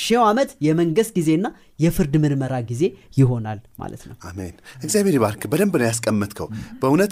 [0.03, 1.46] ሺው ዓመት የመንግስት ጊዜና
[1.80, 2.84] የፍርድ ምርመራ ጊዜ
[3.18, 4.53] ይሆናል ማለት ነው። አሜን።
[4.84, 6.48] እግዚአብሔር ይባርክ። በደንብ ነው ያስቀመጥከው።
[6.82, 7.12] በእውነት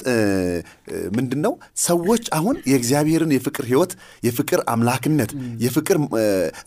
[1.17, 1.53] ምንድን ነው
[1.85, 5.31] ሰዎች አሁን የእግዚአብሔርን የፍቅር ህይወት የፍቅር አምላክነት
[5.63, 5.97] የፍቅር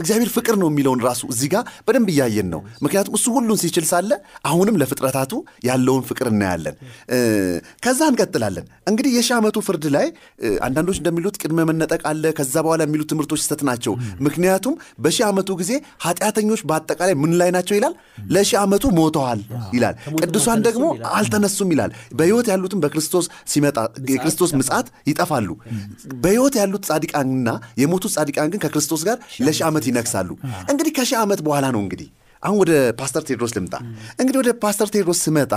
[0.01, 4.11] እግዚአብሔር ፍቅር ነው የሚለውን ራሱ እዚህ ጋር በደንብ እያየን ነው። ምክንያቱም እሱ ሁሉን ሲችል ሳለ
[4.51, 5.33] አሁንም ለፍጥረታቱ
[5.69, 6.77] ያለውን ፍቅር እናያለን።
[7.85, 10.07] ከዛ እንቀጥላለን። እንግዲህ የሺህ ዓመቱ ፍርድ ላይ
[10.67, 13.95] አንዳንዶች እንደሚሉት ቅድመ መነጠቅ አለ ከዛ በኋላ የሚሉት ትምህርቶች ስህተት ናቸው።
[14.27, 15.73] ምክንያቱም በሺህ ዓመቱ ጊዜ
[16.05, 17.95] ኃጢአተኞች በአጠቃላይ ምን ላይ ናቸው ይላል?
[18.35, 19.41] ለሺህ ዓመቱ ሞተዋል
[19.75, 20.85] ይላል። ቅዱሳን ደግሞ
[21.19, 23.79] አልተነሱም ይላል። በህይወት ያሉትም በክርስቶስ ሲመጣ
[24.13, 25.49] የክርስቶስ ምጽአት ይጠፋሉ።
[26.25, 27.49] በህይወት ያሉት ጻድቃንና
[27.81, 29.17] የሞቱት ጻድቃን ግን ከክርስቶስ ጋር
[29.47, 30.24] ለሺህ ዓመት ይነግሳሉ
[30.71, 32.09] እንግዲህ ከሺህ ዓመት በኋላ ነው እንግዲህ
[32.43, 33.75] አሁን ወደ ፓስተር ቴድሮስ ልምጣ።
[34.21, 35.53] እንግዲህ ወደ ፓስተር ቴድሮስ ስመጣ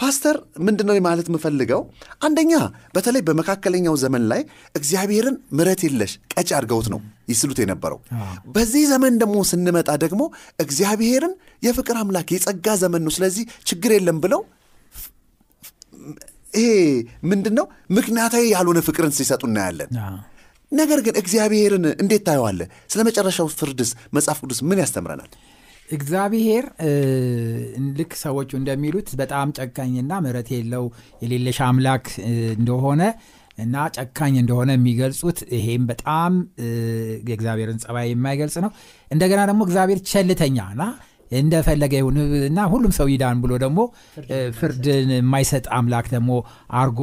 [0.00, 1.80] ፓስተር ምንድን ነው ማለት የምፈልገው?
[2.22, 2.52] አንደኛ
[2.94, 4.40] በተለይ በመካከለኛው ዘመን ላይ
[4.74, 7.98] እግዚአብሔርን ምረት የለሽ ቀጭ አድርገውት ነው ይስሉት የነበረው።
[8.54, 10.22] በዚህ ዘመን ደግሞ ስንመጣ ደግሞ
[10.64, 14.42] እግዚአብሔርን የፍቅር አምላክ የጸጋ ዘመን ነው ስለዚህ ችግር የለም ብለው
[16.54, 16.68] ይሄ
[17.30, 19.90] ምንድን ነው ምክንያታዊ ያልሆነ ፍቅርን ሲሰጡ እናያለን
[20.72, 22.68] ነገር ግን እግዚአብሔርን እንዴት ታየዋለህ?
[22.90, 25.30] ስለ መጨረሻው ፍርድስ መጽሐፍ ቅዱስ ምን ያስተምረናል?
[25.88, 26.64] እግዚአብሔር
[27.98, 30.84] ልክ ሰዎቹ እንደሚሉት በጣም ጨካኝና ምሕረት የለው
[31.22, 32.04] የሌለሽ አምላክ
[32.54, 33.02] እንደሆነ
[33.58, 36.32] እና ጨካኝ እንደሆነ የሚገልጹት ይሄም በጣም
[37.26, 38.70] የእግዚአብሔርን ጸባይ የማይገልጽ ነው።
[39.10, 40.84] እንደገና ደግሞ እግዚአብሔር ቸልተኛ እና
[41.30, 42.16] እንደፈለገ ይሁን
[42.46, 43.80] እና ሁሉም ሰው ይዳን ብሎ ደግሞ
[44.58, 46.30] ፍርድን የማይሰጥ አምላክ ደግሞ
[46.78, 47.00] አርጎ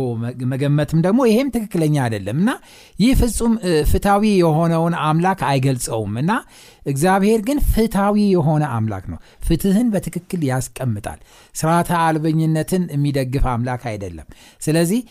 [0.52, 2.52] መገመትም ደግሞ ይሄም ትክክለኛ አይደለም እና
[3.00, 3.54] ይህ ፍጹም
[3.92, 6.32] ፍትሐዊ የሆነውን አምላክ አይገልጸውም እና
[6.86, 11.20] እግዚአብሔር ግን ፍትሐዊ የሆነ አምላክ ነው። ፍትህን በትክክል ያስቀምጣል።
[11.56, 14.28] ስርዓተ አልበኝነትን የሚደግፍ አምላክ አይደለም።
[14.62, 15.02] ስለዚህ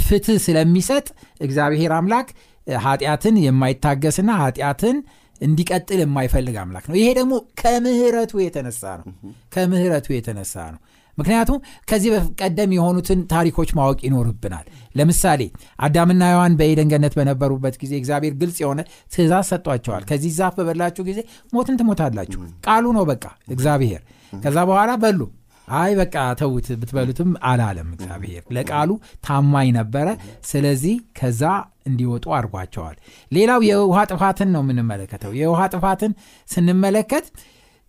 [0.00, 1.06] ፍትህ ስለሚሰጥ
[1.40, 2.28] እግዚአብሔር አምላክ
[2.66, 4.96] ኃጢአትን የማይታገስና ኃጢአትን
[5.40, 9.06] እንዲቀጥል የማይፈልግ አምላክ ነው። ይሄ ደግሞ ከምህረቱ የተነሳ ነው።
[9.54, 10.80] ከምህረቱ የተነሳ ነው።
[11.18, 15.40] ምክንያቱም ከዚህ ቀደም የሆኑትን ታሪኮች ማወቅ ይኖርብናል። ለምሳሌ
[15.78, 18.80] አዳምና ሔዋን በኤደን ገነት በነበሩበት ጊዜ እግዚአብሔር ግልጽ የሆነ
[19.14, 21.20] ትእዛዝ ሰጧቸዋል ከዚህ ዛፍ በበላችሁ ጊዜ
[21.52, 23.24] ሞትን ትሞታላችሁ። ቃሉ ነው በቃ
[23.54, 25.20] እግዚአብሔር። ከዛ በኋላ በሉ
[25.78, 28.90] አይ በቃ ተዉት ብትበሉትም አላለም እግዚአብሔር። ለቃሉ
[29.26, 30.08] ታማኝ ነበረ።
[30.48, 31.42] ስለዚህ ከዛ
[31.86, 32.96] እንዲወጡ አድርጓቸዋል።
[33.32, 36.12] ሌላው የውሃ ጥፋትን ነው የምንመለከተው። የውሃ ጥፋትን
[36.48, 37.26] ስንመለከት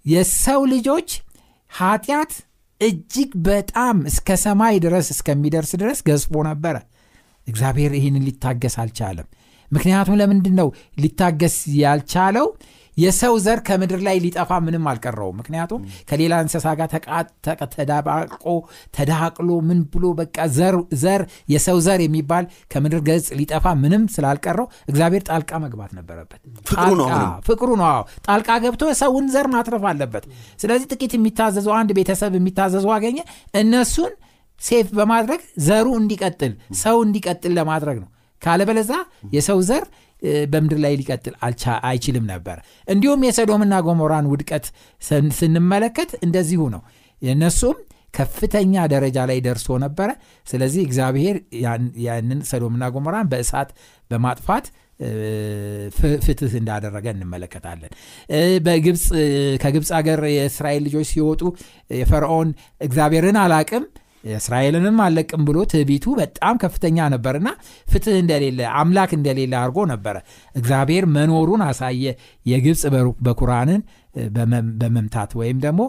[0.05, 1.09] የሰው ልጆች
[1.71, 2.31] ኃጢአት
[2.81, 6.77] እጅግ በጣም እስከ ሰማይ ድረስ እስከሚደርስ ድረስ ገዝፎ ነበረ።
[7.47, 9.27] እግዚአብሔር ይህንን ሊታገስ አልቻለም።
[9.71, 10.67] ምክንያቱም ለምንድን ነው
[11.01, 12.47] ሊታገስ ያልቻለው
[13.01, 16.87] የሰው ዘር ከምድር ላይ ሊጠፋ ምንም አልቀረውም። ምክንያቱም ከሌላ እንስሳ ጋር
[17.75, 18.45] ተዳባቆ
[18.95, 20.37] ተዳቅሎ ምን ብሎ በቃ
[20.97, 21.21] ዘር
[21.53, 26.41] የሰው ዘር የሚባል ከምድር ገጽ ሊጠፋ ምንም ስላልቀረው እግዚአብሔር ጣልቃ መግባት ነበረበት።
[27.49, 27.87] ፍቅሩ ነው
[28.27, 30.25] ጣልቃ- ገብቶ ሰውን ዘር ማትረፍ አለበት።
[30.59, 33.19] ስለዚህ ጥቂት የሚታዘዙ አንድ ቤተሰብ የሚታዘዙ አገኘ።
[33.59, 34.13] እነሱን
[34.61, 38.09] ሴፍ በማድረግ ዘሩ እንዲቀጥል ሰው እንዲቀጥል ለማድረግ ነው።
[38.41, 38.91] ካለበለዛ
[39.33, 39.83] የሰው ዘር
[40.51, 41.35] በምድር ላይ ሊቀጥል
[41.83, 42.57] አይችልም ነበር።
[42.87, 44.65] እንዲሁም የሰዶምና ጎሞራን ውድቀት
[45.01, 46.83] ስን- ስንመለከት እንደዚሁ ነው።
[47.21, 47.77] የእነሱም
[48.13, 50.09] ከፍተኛ ደረጃ ላይ ደርሶ ነበረ።
[50.47, 53.69] ስለዚህ እግዚአብሔር ያን- ያንን ሰዶምና ጎሞራን በእሳት
[54.11, 54.65] በማጥፋት
[56.25, 57.91] ፍትህ እንዳደረገ እንመለከታለን።
[58.65, 59.05] በግብፅ
[59.63, 61.41] ከግብፅ ሀገር የእስራኤል ልጆች ሲወጡ
[61.93, 62.49] የፈርዖን
[62.81, 63.85] እግዚአብሔርን አላቅም
[64.33, 67.49] እስራኤልንም አለቅም ብሎ ትዕቢቱ በጣም ከፍተኛ ነበርና
[67.87, 70.15] ፍትህ እንደሌለ አምላክ እንደሌለ አድርጎ ነበረ።
[70.55, 72.03] እግዚአብሔር መኖሩን አሳየ።
[72.45, 72.83] የግብፅ
[73.25, 73.81] በኩራንን
[74.79, 75.81] በመምታት ወይም ደግሞ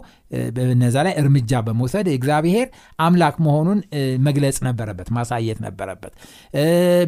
[0.57, 2.67] በነዛ ላይ እርምጃ በመውሰድ እግዚአብሔር
[2.99, 3.79] አምላክ መሆኑን
[4.27, 6.13] መግለጽ ነበረበት ማሳየት ነበረበት።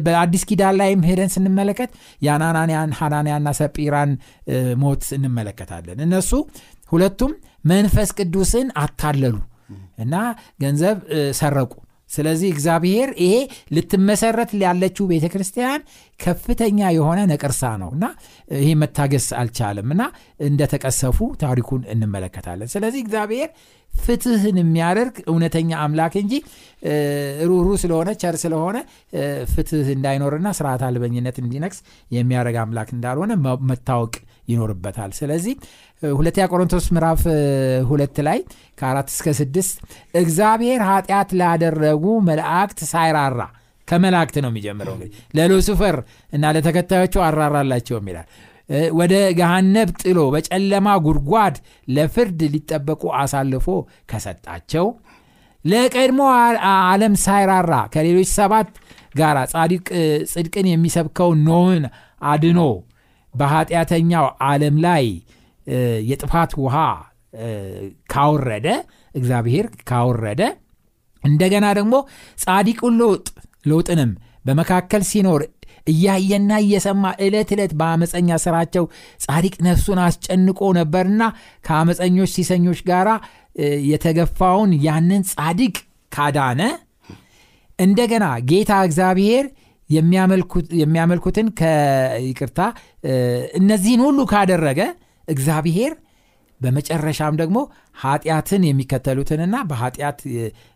[0.05, 4.11] በአዲስ ኪዳን ላይም ሄደን ስንመለከት የአናናንያን ሐናንያና ሰጲራን
[4.83, 6.31] ሞት እንመለከታለን። እነሱ
[6.91, 7.31] ሁለቱም
[7.65, 9.35] መንፈስ ቅዱስን አታለሉ
[9.99, 10.15] እና
[10.61, 10.97] ገንዘብ
[11.37, 11.71] ሰረቁ።
[12.09, 13.35] ስለዚህ እግዚአብሔር ይሄ
[13.75, 15.79] ልትመሰረት ያለችው ቤተ ክርስቲያን
[16.19, 18.05] ከፍተኛ የሆነ ነቀርሳ ነው እና
[18.57, 20.03] ይሄ መታገስ አልቻለም እና
[20.47, 23.49] እንደተቀሰፉ ታሪኩን እንመለከታለን። ስለዚህ እግዚአብሔር
[23.93, 26.33] ፍትህን የሚያደርግ እውነተኛ አምላክ እንጂ
[27.49, 28.77] ሩሩ ስለሆነ ቸር ስለሆነ
[29.51, 31.79] ፍትህ እንዳይኖርና ስርዓት አልበኝነት እንዲነግስ
[32.11, 33.33] የሚያደርግ አምላክ እንዳልሆነ
[33.71, 34.13] መታወቅ
[34.47, 35.53] ይኖርበታል። ስለዚህ
[36.01, 37.21] ሁለተኛ ቆሮንቶስ ምዕራፍ
[37.89, 38.39] ሁለት ላይ
[38.77, 39.75] ከአራት እስከ ስድስት
[40.21, 43.41] እግዚአብሔር ኃጢአት ላደረጉ መላእክት ሳይራራ
[43.87, 45.95] ከመላእክት ነው የሚጀምረው እንግዲህ ለሉሲፈር
[46.33, 48.27] እና ለተከታዮቹ አራራላቸውም ይላል።
[48.99, 51.55] ወደ ገሃነብ ጥሎ በጨለማ ጉድጓድ
[51.87, 53.67] ለፍርድ ሊጠበቁ አሳልፎ
[54.11, 54.85] ከሰጣቸው
[55.65, 56.19] ለቀድሞ
[56.87, 58.67] ዓለም ሳይራራ ከሌሎች ሰባት
[59.17, 59.85] ጋር ጻድቅ
[60.31, 61.85] ጽድቅን የሚሰብከው ኖህን
[62.25, 62.59] አድኖ
[63.33, 65.05] በኃጢአተኛው ዓለም ላይ
[66.09, 66.75] የጥፋት ውሃ
[68.13, 68.67] ካወረደ
[69.15, 70.41] እግዚአብሔር ካወረደ
[71.23, 71.95] እንደገና ደግሞ
[72.43, 73.27] ጻዲቁን ሎጥ
[73.65, 74.11] ሎጥንም
[74.45, 75.41] በመካከል ሲኖር
[75.87, 78.85] እያየና እየሰማ ዕለት ዕለት በአመፀኛ ስራቸው
[79.25, 81.23] ጻዲቅ ነፍሱን አስጨንቆ ነበርና
[81.65, 83.07] ከአመፀኞች ሲሰኞች ጋር
[83.89, 85.75] የተገፋውን ያንን ጻድቅ
[86.11, 86.61] ካዳነ
[87.79, 89.45] እንደገና ጌታ እግዚአብሔር
[89.89, 92.59] የሚያመልኩት- የሚያመልኩትን ከይቅርታ
[93.59, 94.81] እነዚህን ሁሉ ካደረገ
[95.27, 95.93] እግዚአብሔር
[96.61, 97.57] በመጨረሻም ደግሞ
[98.01, 100.19] ኃጢአትን የሚከተሉትንና በኃጢአት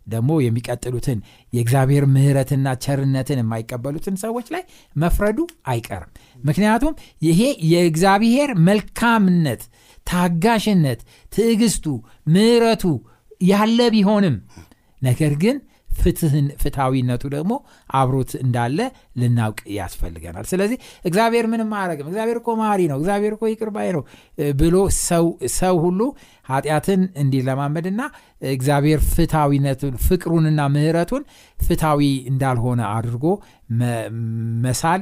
[0.07, 1.19] ደግሞ የሚቀጥሉትን
[1.53, 4.63] የእግዚአብሔር ምሕረትና ቸርነትን የማይቀበሉትን ሰዎች ላይ
[4.95, 6.11] መፍረዱ አይቀርም።
[6.43, 9.63] ምክንያቱም ይሄ የእግዚአብሔር መልካምነት
[10.07, 10.99] ታጋሽነት
[11.33, 11.85] ትዕግስቱ
[12.27, 12.85] ምሕረቱ
[13.49, 14.37] ያለ ቢሆንም
[15.01, 15.57] ነገር ግን
[15.99, 17.53] ፍትህን ፍትሐዊነቱ ደግሞ
[17.93, 18.79] አብሮት እንዳለ
[19.19, 24.03] ልናውቅ ያስፈልገናል። ስለዚህ እግዚአብሔር ምንም አያረግም እግዚአብሔር እኮ መሐሪ ነው። እግዚአብሔር እኮ ይቅር ባይ ነው
[24.59, 24.75] ብሎ
[25.57, 26.01] ሰው ሁሉ
[26.49, 28.01] ኃጢአትን እንዲለማመድና
[28.51, 31.23] እግዚአብሔር ፍትሐዊነቱን ፍቅሩንና ምህረቱን
[31.59, 33.25] ፍትሐዊ እንዳልሆነ አድርጎ
[34.63, 35.01] መሳል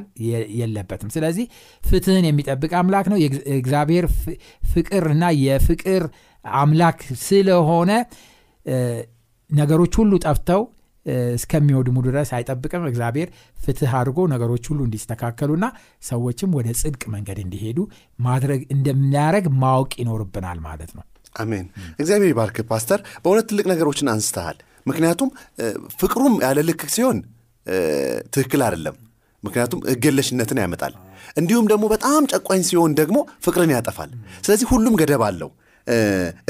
[0.57, 1.45] የለበትም። ስለዚህ
[1.83, 3.19] ፍትህን የሚጠብቅ አምላክ ነው።
[3.57, 4.07] እግዚአብሔር
[4.71, 6.03] ፍቅርና የፍቅር
[6.45, 7.91] አምላክ ስለሆነ
[9.49, 10.61] ነገሮች ሁሉ ጠፍተው
[11.35, 15.65] እስከሚወድሙ ድረስ አይጠብቅም። እግዚአብሔር ፍትህ አድርጎ ነገሮች ሁሉ እንዲስተካከሉና
[16.03, 17.79] ሰዎችም ወደ ጽድቅ መንገድ እንዲሄዱ
[18.19, 21.65] ማድረግ እንደሚያደረግ ማወቅ ይኖርብናል ማለት ነው። አሜን።
[21.99, 25.29] እግዚአብሔር ይባርክ ፓስተር። በእውነት ትልቅ ነገሮችን አንስተሃል። ምክንያቱም
[25.99, 27.17] ፍቅሩም ያለ ልክ ሲሆን
[28.33, 28.95] ትክክል አይደለም።
[29.43, 30.93] ምክንያቱም ህገለሽነትን ያመጣል።
[31.37, 34.11] እንዲሁም ደግሞ በጣም ጨቋኝ ሲሆን ደግሞ ፍቅርን ያጠፋል።
[34.45, 35.49] ስለዚህ ሁሉም ገደብ አለው።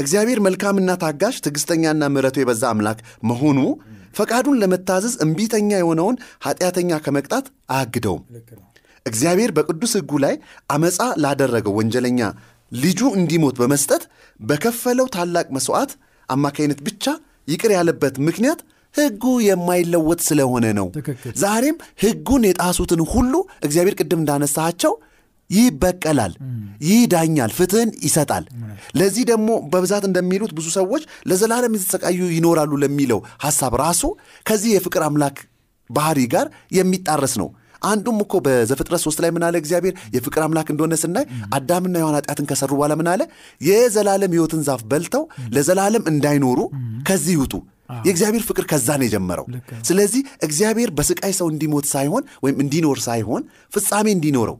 [0.02, 3.58] እግዚአብሔር መልካምና ታጋሽ ትዕግስተኛና ምሕረቱ የበዛ አምላክ መሆኑ
[4.18, 8.22] ፈቃዱን ለመታዘዝ እምቢተኛ የሆነውን ኃጢአተኛ ከመቅጣት አያግደውም።
[9.06, 10.34] እግዚአብሔር በቅዱስ ሕጉ ላይ
[10.70, 12.20] አመፃ ላደረገው ወንጀለኛ
[12.72, 14.02] ልጁ እንዲሞት በመስጠት
[14.40, 15.92] በከፈለው ታላቅ መስዋዕት
[16.28, 17.04] አማካይነት ብቻ
[17.48, 18.60] ይቅር ያለበት ምክንያት
[18.94, 20.86] ሕጉ የማይለወጥ ስለሆነ ነው።
[21.40, 23.34] ዛሬም ሕጉን የጣሱትን ሁሉ
[23.66, 24.92] እግዚአብሔር ቅድም እንዳነሳቸው
[25.50, 26.32] ይበቀላል፣
[26.88, 28.44] ይዳኛል፣ ፍትህን ይሰጣል።
[28.98, 34.02] ለዚህ ደግሞ በብዛት እንደሚሉት ብዙ ሰዎች ለዘላለም የተሰቃዩ ይኖራሉ ለሚለው ሐሳብ ራሱ
[34.46, 35.38] ከዚህ የፍቅር አምላክ
[35.90, 36.46] ባህሪ ጋር
[36.78, 37.48] የሚጣረስ ነው።
[37.82, 39.54] አንዱም እኮ በዘፍጥረት ሶስት ላይ ምን አለ?
[39.60, 41.24] እግዚአብሔር የፍቅር አምላክ እንደሆነ ስናይ
[41.56, 43.20] አዳምና ሔዋን ኃጢአትን ከሰሩ በኋላ ምን አለ?
[43.60, 46.58] የዘላለም ሕይወትን ዛፍ በልተው ለዘላለም እንዳይኖሩ
[47.08, 47.54] ከዚህ ይውጡ።
[48.06, 49.46] የእግዚአብሔር ፍቅር ከዛ ነው የጀመረው።
[49.88, 54.56] ስለዚህ እግዚአብሔር በስቃይ ሰው እንዲሞት ሳይሆን ወይም እንዲኖር ሳይሆን ፍጻሜ እንዲኖረው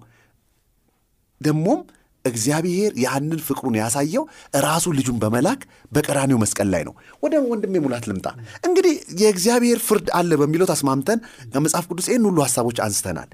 [1.40, 1.80] ደግሞም
[2.24, 4.24] እግዚአብሔር ያንን ፍቅሩን ያሳየው
[4.64, 5.60] ራሱ ልጁን በመላክ
[5.92, 8.26] በቀራኔው መስቀል ላይ ነው። ወደ ወንድሜ ሙላት ልምጣ።
[8.68, 11.20] እንግዲህ የእግዚአብሔር ፍርድ አለ በሚለው ተስማምተን
[11.52, 13.30] ከመጽሐፍ ቅዱስ ይህን ሁሉ ሀሳቦች አንስተናል።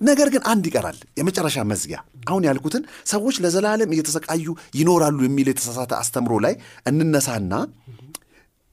[0.00, 4.46] ነገር ግን አንድ ይቀራል፣ የመጨረሻ መዝጊያ። አሁን ያልኩትን ሰዎች ለዘላለም እየተሰቃዩ
[4.78, 7.52] ይኖራሉ የሚል የተሳሳተ አስተምሮ ላይ እንነሳና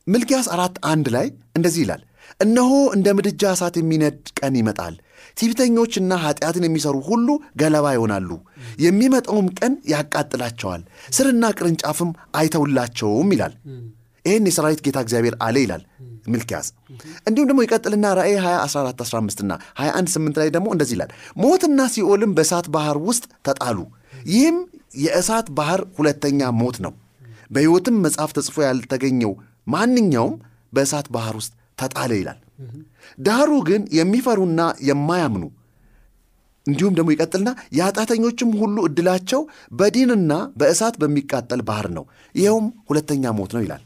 [0.07, 2.03] ሚልክያስ አራት አንድ ላይ እንደዚህ ይላል፣
[2.39, 4.95] እነሆ እንደ ምድጃ እሳት የሚነድ ቀን ይመጣል፣
[5.37, 7.27] ትዕቢተኞችና ኃጢአትን የሚሰሩ ሁሉ
[7.61, 8.29] ገለባ ይሆናሉ፣
[8.83, 10.81] የሚመጣውም ቀን ያቃጥላቸዋል፣
[11.17, 13.55] ስርና ቅርንጫፍም አይተውላቸውም ይላል።
[14.25, 15.83] ይህን የሰራዊት ጌታ እግዚአብሔር አለ ይላል
[16.27, 16.67] ሚልክያስ።
[17.27, 21.11] እንዲሁም ደግሞ ይቀጥልና ራእይ 20 14 15 እና 21 8 ላይ ደግሞ እንደዚህ ይላል፣
[21.43, 23.77] ሞትና ሲኦልም በእሳት ባህር ውስጥ ተጣሉ።
[24.31, 24.57] ይህም
[25.03, 26.93] የእሳት ባህር ሁለተኛ ሞት ነው።
[27.51, 29.31] በሕይወትም መጽሐፍ ተጽፎ ያልተገኘው
[29.67, 30.35] ማንኛውም
[30.73, 32.39] በእሳት ባህር ውስጥ ተጣለ ይላል።
[33.19, 35.43] ዳሩ ግን የሚፈሩና የማያምኑ
[36.65, 43.61] እንዲሁም ደግሞ ይቀጥልና የኃጢአተኞችም ሁሉ ዕድላቸው በዲንና በእሳት በሚቃጠል ባህር ነው፣ ይኸውም ሁለተኛ ሞት ነው
[43.65, 43.83] ይላል።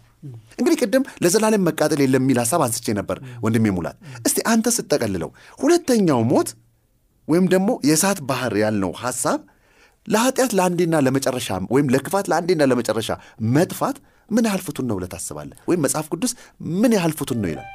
[0.60, 6.22] እንግዲህ ቅድም ለዘላለም መቃጠል የለም የሚል ሀሳብ አንስቼ ነበር ወንድሜ ሙላት። እስቲ አንተ ስጠቀልለው ሁለተኛው
[6.32, 6.50] ሞት
[7.28, 9.40] ወይም ደግሞ የእሳት ባህር ያልነው ሀሳብ
[10.08, 13.10] ለኃጢአት ለአንዴና ለመጨረሻ ወይም ለክፋት ለአንዴና ለመጨረሻ
[13.56, 13.98] መጥፋት
[14.30, 15.56] ምን ያህል ፍቱን ነው ብለህ ታስባለህ?
[15.70, 16.32] ወይም መጽሐፍ ቅዱስ
[16.82, 17.68] ምን ያህል ፍቱን ነው ይላል?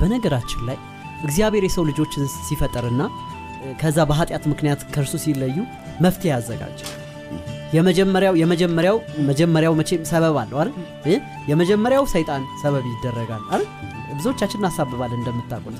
[0.00, 0.78] በነገራችን ላይ
[1.26, 3.02] እግዚአብሔር የሰው ልጆችን ሲፈጠርና
[3.80, 5.56] ከዛ በኃጢአት ምክንያት ከእርሱ ሲለዩ
[6.04, 6.80] መፍትሄ ያዘጋጀ
[7.74, 8.96] የመጀመሪያው የመጀመሪያው
[9.28, 10.70] መጀመሪያው መቼም ሰበብ አለው አይደል?
[11.50, 13.66] የመጀመሪያው ሰይጣን ሰበብ ይደረጋል አይደል?
[14.16, 15.76] ብዙዎቻችን እናሳብባለን እንደምታውቁት።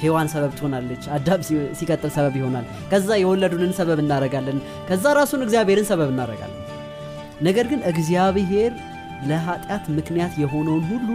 [0.00, 1.40] ሔዋን ሰበብ ትሆናለች አዳም
[1.78, 6.58] ሲቀጥል ሰበብ ይሆናል። ከዛ የወለዱንን ሰበብ እናረጋለን ከዛ ራሱን እግዚአብሔርን ሰበብ እናረጋለን
[7.40, 8.72] ነገር ግን እግዚአብሔር
[9.28, 11.08] ለኃጢአት ምክንያት የሆነውን ሁሉ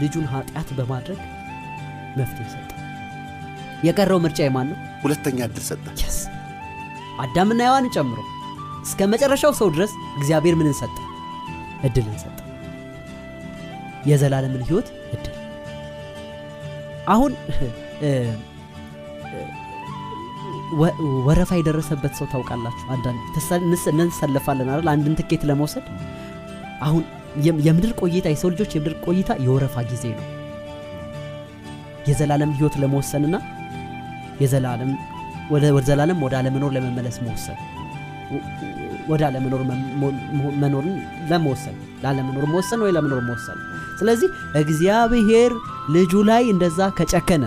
[0.00, 1.20] ልጁን ኃጢአት በማድረግ
[2.18, 2.70] መፍትሄ ሰጠ።
[3.86, 4.78] የቀረው ምርጫ የማን ነው?
[5.02, 5.84] ሁለተኛ እድል ሰጠ።
[7.22, 8.18] አዳምና ሔዋንን ጨምሮ
[8.82, 10.96] እስከ መጨረሻው ሰው ድረስ እግዚአብሔር ምንን ሰጠ?
[11.86, 12.38] እድልን ሰጠ።
[14.06, 15.32] የዘላለምን ህይወት እድል።
[17.08, 17.32] አሁን
[21.26, 22.86] ወረፋ የደረሰበት ሰው ታውቃላችሁ?
[22.94, 23.20] አንዳንድ
[24.00, 24.88] እንሰለፋለን አይደል?
[24.94, 25.86] አንድን ትኬት ለመውሰድ።
[26.82, 27.02] አሁን
[27.66, 30.24] የምድር ቆይታ የሰው ልጆች የምድር ቆይታ የወረፋ ጊዜ ነው።
[32.06, 33.36] የዘላለም ህይወት ለመወሰንና
[34.42, 34.90] የዘላለም
[35.50, 37.58] ወደ ዘላለም ወደ አለመኖር ለመመለስ መወሰን።
[39.08, 39.62] ወደ አለመኖር
[40.62, 40.96] መኖርን
[41.30, 43.58] ለመወሰን። ላለመኖር መወሰን ወይ ለመኖር መወሰን?
[44.00, 44.28] ስለዚህ
[44.62, 45.52] እግዚአብሔር
[45.88, 47.44] ልጁ ላይ እንደዛ ከጨከነ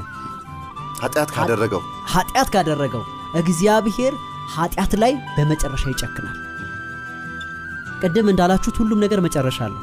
[1.02, 1.82] ኃጢአት ካደረገው።
[2.14, 3.04] ኃጢአት ካደረገው
[3.42, 4.14] እግዚአብሔር
[4.56, 6.38] ኃጢአት ላይ በመጨረሻ ይጨክናል
[8.02, 9.82] ቅድም እንዳላችሁት ሁሉም ነገር መጨረሻ አለው።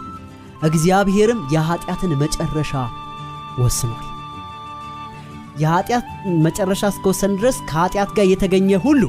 [0.66, 2.72] እግዚአብሔርም የኃጢአትን መጨረሻ
[3.62, 4.04] ወስኗል።
[5.62, 6.06] የኃጢአት
[6.46, 9.02] መጨረሻ እስከወሰን ድረስ ከኃጢአት ጋር የተገኘ ሁሉ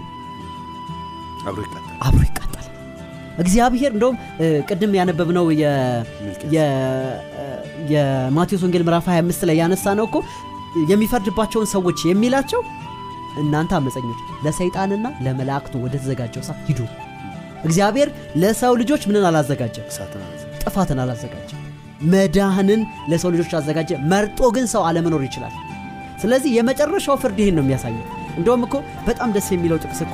[2.02, 2.66] አብሮ ይቃጠል።
[3.38, 4.18] እግዚአብሔር እንደውም
[4.70, 5.46] ቅድም ያነበብነው
[7.92, 10.18] የማቴዎስ ወንጌል ምዕራፍ 25 ላይ ያነሳ ነው እኮ
[10.92, 12.62] የሚፈርድባቸውን ሰዎች የሚላቸው
[13.42, 16.80] እናንተ አመፀኞች ለሰይጣንና ለመላእክቱ ወደ ተዘጋጀው እሳት ሂዱ
[17.64, 19.86] እግዚአብሔር ለሰው ልጆች ምንን አላዘጋጀም?
[20.00, 21.62] አበዛ። ጥፋትን አላዘጋጀም።
[22.12, 25.56] መዳህንን ለሰው ልጆች አዘጋጀ። መርጦ ግን ሰው አለመኖር ይችላል።
[26.22, 28.06] ስለዚህ የመጨረሻው ፍርድ ይህን ነው የሚያሳየው።
[28.38, 28.76] እንደውም እኮ
[29.08, 30.14] በጣም ደስ የሚለው ጥቅስ እኮ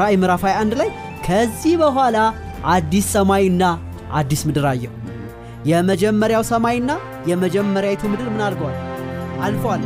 [0.00, 0.90] ራእይ ምዕራፍ 21 ላይ
[1.26, 2.16] ከዚህ በኋላ
[2.72, 3.62] አዲስ ሰማይና
[4.12, 4.92] አዲስ ምድር አየሁ።
[5.64, 6.90] የመጀመሪያው ሰማይና
[7.26, 8.78] የመጀመሪያዊቱ ምድር ምን አድርገዋል?
[9.42, 9.82] አልፈዋል